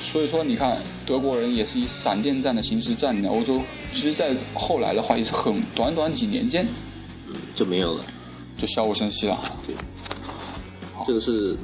[0.00, 3.60] 所以说，你看德国人也是以闪电战的形式占领了欧洲。
[3.92, 6.66] 其实，在后来的话，也是很短短几年间
[7.28, 8.04] 嗯就没有了。
[8.58, 9.40] 就悄无声息了。
[9.64, 9.74] 对
[11.06, 11.56] 这个是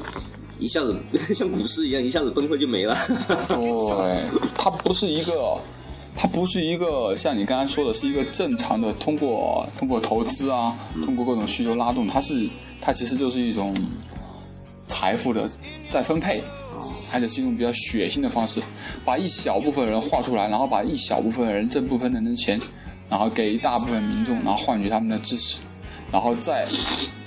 [0.59, 0.97] 一下子
[1.35, 2.97] 像股市一样，一下子崩溃就没了。
[3.49, 5.33] 对，它不是一个，
[6.17, 12.49] 它不是一个像你刚才说的，是一个正常的通过通过投资啊，通过各种需求拉动，它是
[12.81, 13.75] 它其实就是一种
[14.89, 15.49] 财富的
[15.89, 16.43] 再分配，
[17.13, 18.61] 而且是一种比较血腥的方式，
[19.05, 22.61] 把一小部分人划出来，然后把一小部分人这部分人的钱，
[23.09, 25.59] 然后给一大部分民众，然后换取他们的支持，
[26.11, 26.67] 然后再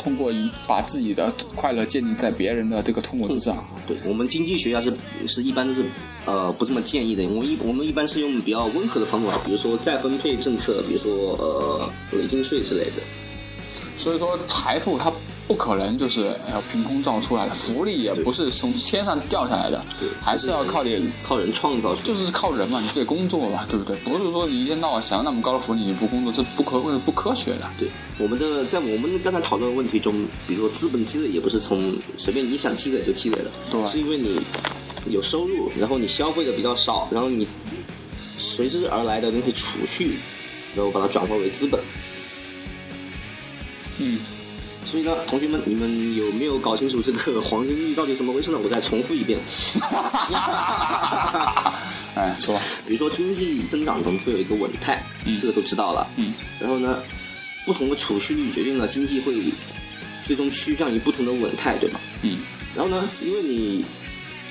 [0.01, 3.63] 通过一把自己的快乐建立在别人的这个痛苦之上。
[3.87, 4.91] 对我们经济学家是
[5.27, 5.85] 是一般都是
[6.25, 7.23] 呃不这么建议的。
[7.27, 13.03] 我们一我们一般是用比较温和的方法，比如说再分配政策，比如说呃累进税之类的。
[13.97, 15.13] 所以说，财富它
[15.51, 19.83] 不可能就是呃凭空造出来的，福利也不是从天上掉下来的，
[20.23, 21.93] 还是要靠点，靠人创造。
[21.93, 23.93] 就是靠人嘛，你得工作嘛，对不对？
[23.97, 27.69] 不是说你一天到晚想要那么高的福利你不工作，这不可不科学的。
[27.77, 34.39] 对，我们的在我们刚才讨论的问题中，比如说资本积累也不是从随便你想积累就积累的，对是因为你
[35.09, 37.45] 有收入，然后你消费的比较少，然后你
[38.39, 40.15] 随之而来的那些储蓄，
[40.77, 41.77] 然后把它转化为资本。
[43.99, 44.17] 嗯，
[44.83, 48.59] 所以呢，同学们，你们有没有搞清楚这个黄金率 到底怎么回事呢？
[48.63, 49.39] 我再重复一遍。
[52.15, 56.07] 哎，说，比如说经济增长中会有一个稳态，嗯这个都知道了。
[56.17, 56.99] 嗯，然后呢，
[57.65, 59.33] 不同的储蓄率决定了经济会
[60.25, 61.99] 最终趋向于不同的稳态，对吧？
[62.23, 62.39] 嗯
[62.75, 63.85] 然后呢，因为你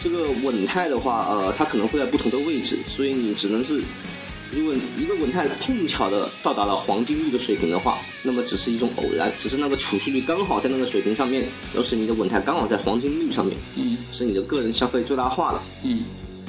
[0.01, 3.83] 这个稳态的话，呃，它可能会在不同的位置，所以你只能是，
[4.53, 13.97] 如果一个稳态碰巧的到达了黄金率的水平的话，那么只是一种偶然，只是那个储蓄率刚好在那个水平上面，要是你的稳态刚好在黄金率上面，嗯。
[14.13, 15.63] 使你的个人消费最大化了。
[15.85, 16.03] 嗯，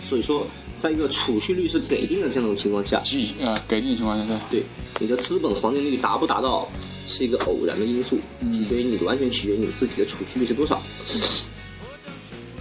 [0.03, 4.63] 所以说，在一个储蓄率是给定的这样的情况下，记呃给定的情况下，对，对
[4.99, 6.67] 你的资本黄金率达不达到
[7.07, 8.17] 是一个偶然的因素，
[8.51, 10.81] 取决于你完全取决于你自己的储蓄率是多少。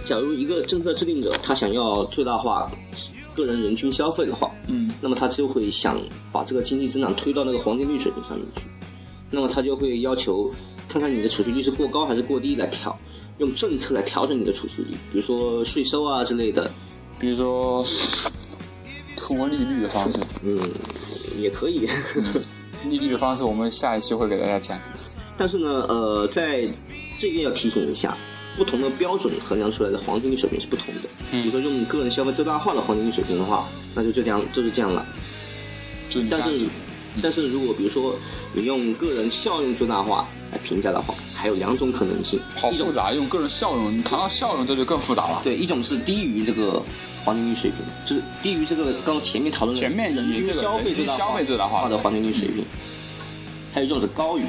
[0.05, 2.71] 假如一个政策制定者他想要最大化
[3.33, 4.91] 个人人均消费的话，嗯。
[5.01, 5.99] 那么他就会想
[6.31, 8.63] 把这个经济增长推到那个黄金率水平上面去，
[9.29, 10.51] 那么他就会要求
[10.87, 12.97] 看看你的储蓄率是过高还是过低来调，
[13.39, 16.69] 用政策来调整你的储蓄率，比如说税收啊之类的，
[17.19, 17.83] 比如说
[19.17, 20.57] 通过利率的方式，嗯，
[21.39, 21.87] 也可以。
[22.89, 24.79] 利率的方式我们下一期会给大家讲。
[25.37, 26.67] 但是呢，呃，在
[27.19, 28.17] 这边要提醒一下，
[28.57, 31.09] 不同的标准衡量出来的黄金率水平是不同的。
[31.31, 35.05] 嗯比如说用个人消费最大化的黄金率水平的话，那就就这样就是这样了。
[36.29, 36.67] 但是，
[37.21, 38.15] 但是如果比如说
[38.53, 45.41] 你用个人效用最大化来评价的话，还有两种可能性，一种好复杂，用个人效用，你谈到效用这就更复杂了。
[45.43, 46.83] 对，一种是低于这个
[47.23, 52.65] 黄金率水平，就是低于这个刚刚前面讨论的前面人均消费最大消费最大化化的黄金率水平，
[53.73, 54.43] 还有一种是高于。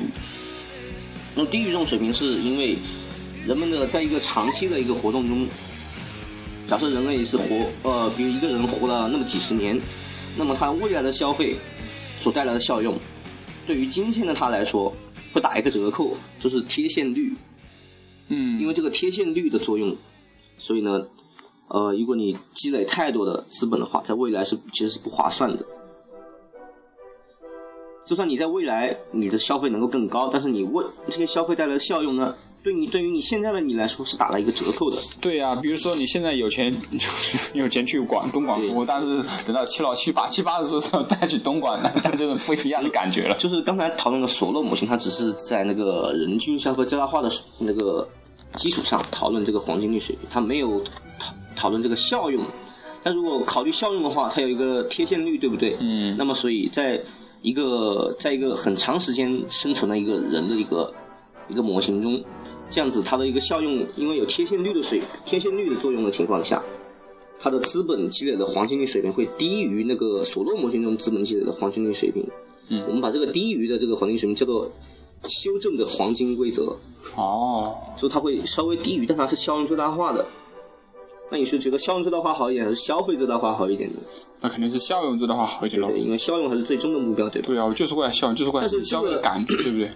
[1.34, 2.76] 那低于这种水平，是因为
[3.46, 5.46] 人们的在一个长期的一个活动中，
[6.68, 9.80] 假设人类是活呃，比如一个人活了那么几十年，
[10.36, 11.56] 那么他未来的消费
[12.20, 12.94] 所带来的效用，
[13.66, 14.94] 对于今天的他来说
[15.32, 17.34] 会打一个折扣，就是贴现率。
[18.28, 19.94] 嗯，因为这个贴现率的作用，
[20.56, 21.04] 所以呢，
[21.68, 25.66] 呃，如果你积累太多的资本的话，在未来是其实是不划算的。
[28.04, 34.96] 就算你在未来你的消费能够更高，但是你为这些消费带来的效用呢，对你对于你现在的你来说是打了一个折扣的。
[35.20, 36.72] 对呀、比如说你现在有钱，
[37.54, 43.36] 有钱去广东广服务，但是等到七老七八七八的时候再去东莞，那这种不一样的感觉了。
[43.36, 48.08] 就是刚才讨论的索洛模型，它只是在那个人均消费最大化的那个
[48.56, 50.80] 基础上讨论这个黄金率水平，它没有
[51.18, 52.44] 讨讨论这个效用。
[53.02, 55.76] 但如果考虑效用的话，它有一个贴现率，对不对？
[55.80, 57.00] 嗯那么所以在
[57.42, 60.94] 一个在一个很长时间生存的一个人的一个
[61.48, 62.22] 一个模型中，
[62.72, 66.60] 这样子它的一个效用，因为有贴现率的水贴现率的作用的情况下，
[67.38, 72.24] 它的资本积累的黄金率水平会低于那个索洛模型中资本积累的黄金率水平。
[72.68, 74.70] 嗯我们把这个低于的这个黄金水平叫做
[75.28, 76.74] 修正的黄金规则，
[77.16, 80.24] 哦，所以它会稍微低于，但它是效用最大化的。
[81.30, 83.96] 那你是觉得效用最大化好一点，还是消费最大化好一点呢？
[84.40, 85.88] 那肯定是效用最大化好一点喽。
[85.88, 87.48] 对，因为效用还是最终的目标，对吧？
[87.48, 89.90] 对啊，我就是为了效用，就是为了消费的感觉，对不对？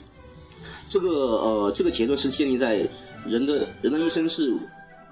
[0.88, 2.88] 这个呃，这个结论是建立在
[3.26, 4.54] 人的人的一生是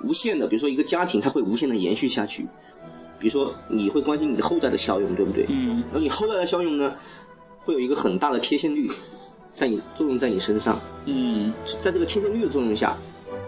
[0.02, 2.46] 无限的，比如说一个家庭，它会无限的延续下去。
[3.18, 5.46] 比如说你会关心你的后代的效用，对不对？
[5.48, 6.92] 嗯然后你后代的效用呢，
[7.58, 8.90] 会有一个很大的贴现率
[9.54, 12.96] 在你作用在你身上，嗯，在这个贴现率的作用下，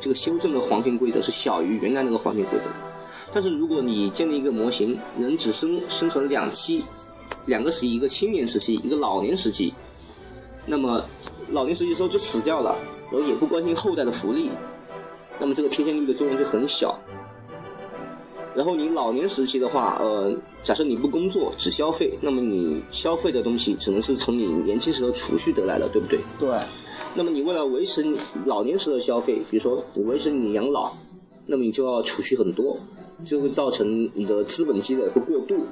[0.00, 2.74] 这个修正的黄金规则是小于原来那个黄金规则的。
[3.34, 6.84] 但是如果你建立一个模型，人只生生存两期，
[7.46, 9.74] 两个时期，一个青年时期，一个老年时期，
[10.66, 11.02] 那么
[11.50, 12.76] 老年时期的时候就死掉了，
[13.11, 14.50] 然后也不关心后代的福利，
[15.38, 16.98] 那么这个贴现率的作用就很小。
[18.55, 26.18] 然后你老年时期的话，呃，假设你不工作只消费，那么你消费的东西只能是从你年轻时候储蓄得来的，对不对？
[26.38, 26.59] 对，
[27.14, 30.90] 那么你为了维持你老年时的消费，比如说你维持你养老，
[31.44, 32.79] 那么你就要储蓄很多，
[33.26, 35.66] 就会造成你的资本积累会过度。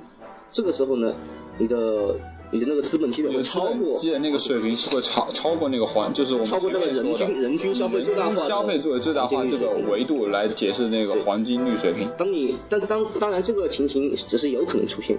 [0.51, 1.15] 这个时候呢，
[1.57, 2.15] 你的
[2.51, 12.09] 你的那个资本积累会超过积累那个水平是会超超过那个环，就是我们超过那个人均人均消费最大化消费作为最大化这个维度来解释那个黄金率水平。
[12.17, 15.17] 当你，但当当然这个情形只是有可能出现，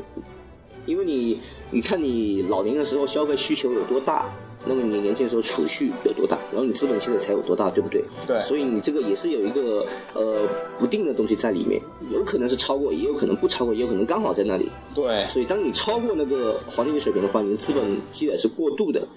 [0.86, 1.40] 因为你
[1.72, 4.32] 你看你老年的时候消费需求有多大，
[4.68, 8.04] 那么你年轻的时候储蓄有多大，然后你资本积累才有多大，对不对？
[8.26, 10.48] 对所以你这个也是有一个呃
[10.80, 14.68] 不定的东西在里面，有可能是超过，也有可能不超过，也有可能刚好在那里。
[14.94, 19.08] 对，所以当你超过那个黄金率水平的话，你的资本积累是过度的，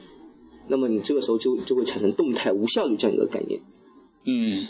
[0.68, 3.60] 那么你这个时候就就会产生动态无效率这样一个概念。
[4.26, 4.66] 嗯，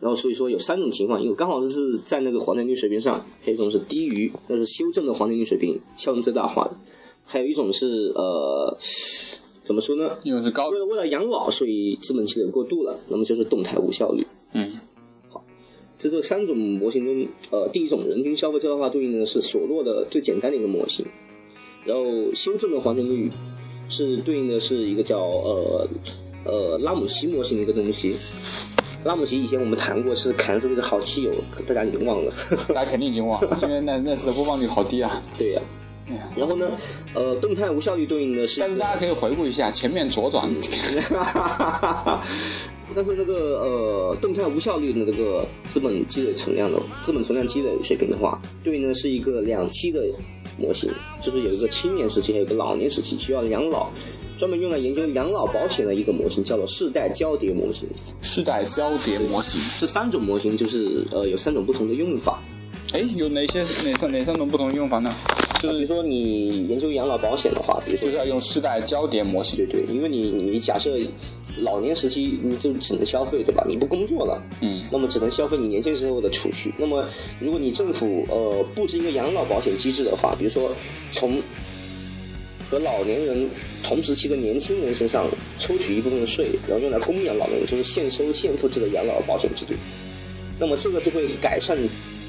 [0.00, 6.70] 然后所以说有三种情况，因为刚好是在那个黄金率水平上，还有一种是低于，那是修正的黄金率水平，效用最大化的；
[7.26, 8.78] 还有一种是呃，
[9.70, 10.18] 怎么说呢？
[10.24, 14.26] 因为是高为，了为了养老，所以资本积累过度了，那么就是动态无效率。
[14.52, 14.80] 嗯，
[15.28, 15.44] 好
[15.96, 21.06] 这这三种模型中，呃，第一种人均消费最大化对应的是索洛的最简单的一个模型，
[21.84, 22.04] 然后
[22.34, 23.30] 修正的黄金率
[23.88, 25.86] 是对应的是一个叫呃
[26.46, 28.16] 呃拉姆齐模型的一个东西。
[29.04, 31.30] 拉姆齐以前我们谈过是砍死这个好基友，
[31.64, 32.32] 大家已经忘了。
[32.74, 35.22] 大家肯定已经忘了，因为那那次的播放率好低啊。
[35.38, 35.62] 对呀、
[36.36, 36.66] 然后呢，
[37.14, 40.48] 呃，动态无效率对应的是但是大家可以回顾一下前面左转，
[42.94, 50.02] 但是那个呃动态无效率的那个资本积累存量的资本存量积累水平的话，对应的是一个两期的
[50.58, 53.88] 模型，就是有一个青年时期，还有一个老年时期，需要养老，
[54.36, 57.88] 专门用来研究养老保险的一个模型，叫做世代交叠模型。
[58.20, 59.60] 世代交叠模型。
[59.78, 62.42] 这三种模型就是呃有三种不同的用法。
[62.92, 65.14] 哎，有哪些哪三哪三种不同的用法呢？
[65.60, 69.66] 就是比如说你研究养老保险的话，比如说就是要用世代交叠模型对。
[69.66, 70.96] 对，因为你你假设
[71.58, 73.64] 老年时期你就只能消费，对吧？
[73.68, 76.72] 你不工作了，嗯，那么只能消费你年轻时候的储蓄。
[76.78, 77.04] 那么
[77.38, 80.72] 如果你政府呃布置一个养老保险机制的话，比如说
[81.12, 81.42] 从
[82.70, 83.48] 和老年人
[83.82, 85.26] 同时期的年轻人身上
[85.58, 89.74] 抽取一部分的税，然后用来供养老年人，就是现收现付制的养老保险制度。
[90.60, 91.76] 那么这个就会改善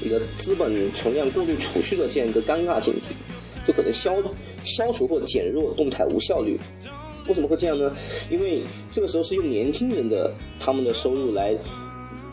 [0.00, 3.14] 你的资本存量过度储蓄的这样一个尴尬境地，
[3.64, 4.16] 就可能消
[4.64, 6.58] 消除或减弱动态无效率。
[7.28, 7.94] 为什么会这样呢？
[8.30, 11.56] 因为这个时候是用年轻人的他们的收入来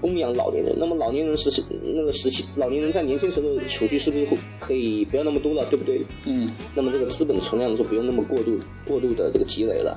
[0.02, 6.02] 供养老年人，那么老年人时期那个时期，老年人在年轻时候的储蓄是不是会可以不要那么多了，对不对？
[6.26, 8.58] 嗯，那么这个资本存量就不用那么过度
[8.88, 9.96] 过度的这个积累了。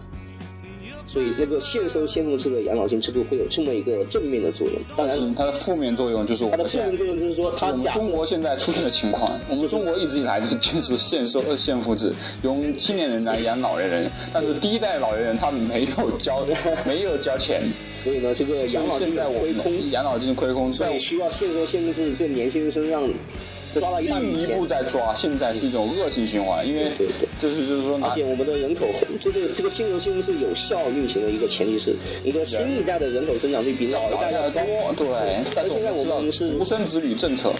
[1.13, 4.77] 所以那个现收现付制的养老金制度会有这么一个正面的作用。
[4.97, 12.11] 当然，是它的负面作用就是我它的负面作用就是说，它中国现在出现的情况，我们中国一直以来就是坚持现收呃现付制，
[12.43, 16.43] 用青年人来养老年人，但是第一代老年人他没有交
[16.89, 17.61] 没有交钱，
[17.93, 23.07] 所以呢，这个养老金在亏空，养老金亏空，在所以需要现收现付制这年轻人身上
[23.81, 24.67] 抓了进一步。
[24.67, 26.91] 在抓，现在是一种恶性循环，因为
[27.39, 28.87] 就是就是说而且我们的人口，
[29.21, 34.93] 就是这个现收现付是有效运行的一个前提是，一个新一代的人口增长率比老一代要高。
[34.95, 37.53] 多，对，但是现在我们是独生子女政策，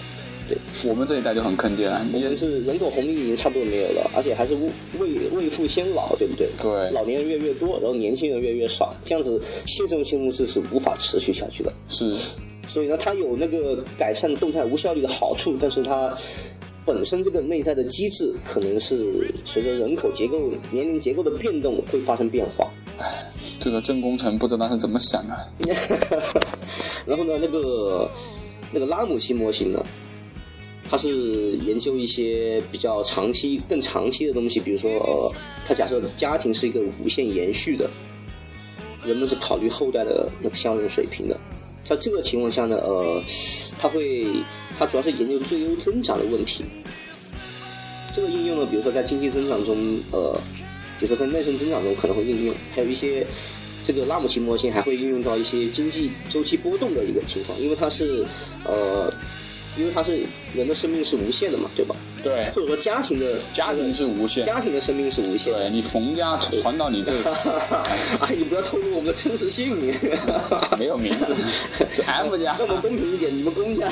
[0.47, 0.57] 对，
[0.89, 4.53] 我们这一代就很坑爹了，我你们是人口红利已经差不多没有了，而且还是
[4.99, 6.47] 未未富先老，对不对？
[6.59, 11.73] 对老年人越来越多，然后年轻人越来越少，这样子现收现付制是无法持续下去的。
[11.87, 12.15] 是
[12.67, 16.15] 所以呢，它有那个改善动态无效率的好处，但是它
[16.85, 22.69] 本身这个内在的机制可能是随着人口结构、年龄结构的变动会发生变化。
[23.59, 25.35] 这个郑工程不知道他是怎么想的，
[27.07, 28.09] 然后呢，那个
[28.71, 29.83] 那个拉姆西模型呢，
[30.89, 35.31] 它是研究一些比较长期、更长期的东西，比如说呃，
[35.65, 37.89] 它假设家庭是一个无限延续的，
[39.05, 41.39] 人们是考虑后代的那个效用水平的。
[41.83, 43.21] 在这个情况下呢，呃，
[43.77, 44.25] 它会
[44.77, 46.63] 它主要是研究最优增长的问题。
[48.13, 49.75] 这个应用呢，比如说在经济增长中，
[50.11, 50.39] 呃，
[50.99, 53.25] 比如说在内生增长中可能会应用，还有一些
[53.83, 58.25] 这个拉姆齐模型还会应用到一些经济周期波动的一个情况，因为它是
[58.63, 59.11] 呃，
[59.77, 60.19] 因为它是
[60.55, 61.95] 人的生命是无限的嘛，对吧？
[62.23, 65.53] 对，或者说家庭的家庭是无限，家庭的生命是无限。
[65.53, 69.93] 对你冯家传到你这，啊， 你不要透露我们的真实姓名，
[70.79, 71.35] 没有名字，
[71.93, 72.55] 这 F 家。
[72.57, 73.89] 那么公平一点，你们公家。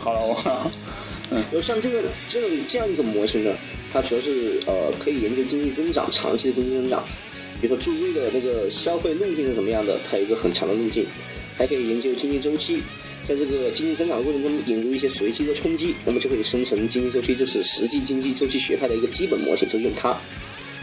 [0.00, 0.36] 好了，我。
[1.30, 3.50] 然后像这个这种这样一个模型呢，
[3.92, 7.02] 它主要是呃可以研究经济增长长期的经济增长，
[7.60, 11.06] 比如说注意的那个消费路径是怎么样的，它有一个很长的路径，
[11.56, 12.82] 还可以研究经济周期，
[13.24, 20.16] 在这个经济增长过程中引入一些随机的冲击，那么就可以生成经济周期，就是实际经济周期学派的一个基本模型，就用它。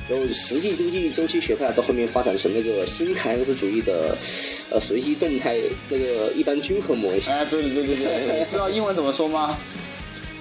[0.09, 4.17] 然后实际经济周期学派到后面发展成那个新凯恩斯主义的
[4.71, 5.55] 呃随机动态
[5.87, 7.31] 那个一般均衡模型。
[7.31, 9.55] 哎，对对对对对，知道英文怎么说吗？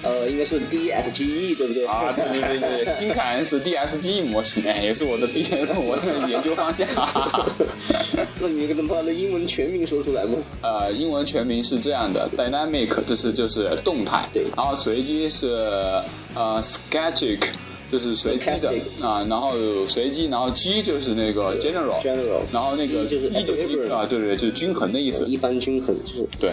[0.02, 1.84] 呃，应该是 DSGE 对不对？
[1.86, 5.42] 啊，对对对对， 新凯恩斯 DSGE 模型，哎，也是我的第
[5.76, 6.86] 我的研究方向。
[8.40, 10.38] 那你能把那英文全名说出来吗？
[10.62, 14.44] 呃，英文全名是这样的：dynamic，这是就是动态，对。
[14.56, 15.48] 然后随机是
[16.34, 17.48] 呃 s c a t i c
[17.90, 18.72] 就是随机的
[19.02, 19.26] 啊。
[19.28, 19.52] 然后
[19.86, 22.40] 随机，然后 G 就是那个 general，general。
[22.52, 26.52] 然后那个就是 E 就是啊，对对，就是均衡的意思，一般均衡就是对。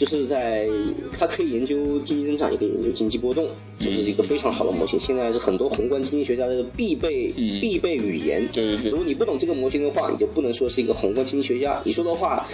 [0.00, 0.66] 就是在
[1.12, 3.46] 它可以研究经济增长，也可以研究经济波动，
[3.78, 4.98] 这是一个非常好的模型。
[4.98, 7.30] 现在是很多宏观经济学家的必备
[7.60, 8.48] 必备语言。
[8.50, 8.90] 对对对。
[8.92, 11.82] 如果你不懂这个模型的话，你就不能说是一个宏观经济学家。
[11.84, 12.48] 你说的话。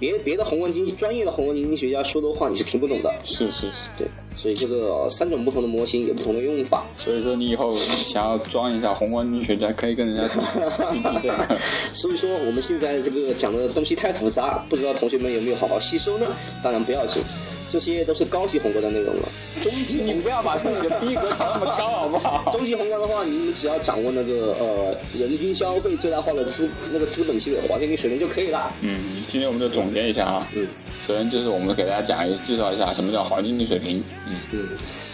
[0.00, 6.84] 别别的宏观经济专业的宏观经济学家说的话你是听不懂的，是是是，对，所以这个三种不同的模型有不同的用法。
[6.96, 10.26] 所以说你以后想要装一下宏观经济学家，可以跟人家
[10.90, 11.56] 听听这个。
[11.92, 16.26] 所以说我们现在这个讲的东西太复杂，不知道同学们有没有好好吸收呢？
[16.62, 17.22] 当然不要紧。
[17.70, 19.28] 这些都是高级宏观的内容了，
[19.62, 22.50] 中级你不要把自己的逼格调那么高好不好？
[22.50, 28.72] 中级宏观的话，你们只要掌握那个呃人均消费最大化的资那个资本期的黄金率水平就可以了。
[28.80, 30.46] 嗯，今天我们就总结一下啊。
[30.56, 30.66] 嗯，
[31.00, 34.02] 首先就是我们给大家讲一介绍一下什么叫黄金率水平。
[34.26, 34.68] 嗯嗯，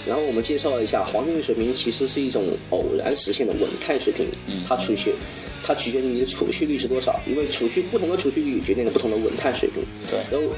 [0.07, 4.26] 然后我们介绍了一下黄金率水平其实是一种偶然实现的稳态水平。
[4.46, 5.14] 嗯，它储蓄
[5.62, 9.84] 它取决于你的储蓄率是多少，因为储蓄不同的储蓄率决定了不同的稳态水平。
[10.11, 10.57] 对，然后。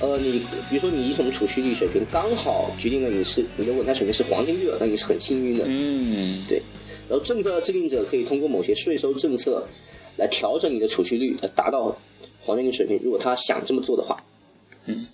[0.00, 0.40] 呃，你
[0.70, 5.64] 比如说你什么储蓄率水平刚好决定了你是你的稳态水平是黄金率，那你是很幸运的。
[5.66, 6.62] 嗯，对。
[7.08, 9.66] 然后政策制定者可以通过某些税收政策
[10.16, 11.94] 来调整你的储蓄率，来达到
[12.40, 12.98] 黄金率水平。
[13.02, 14.16] 如果他想这么做的话。
[14.86, 15.06] 嗯。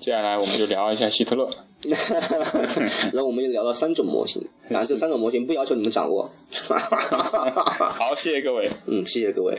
[0.00, 1.48] 接下来我们就聊一下希特勒。
[1.82, 4.40] 然后我们就聊了三种模型，
[4.70, 6.30] 当然这三种模型不要求你们掌握。
[6.70, 8.68] 好，谢谢各位。
[8.86, 9.50] 嗯，谢谢各位。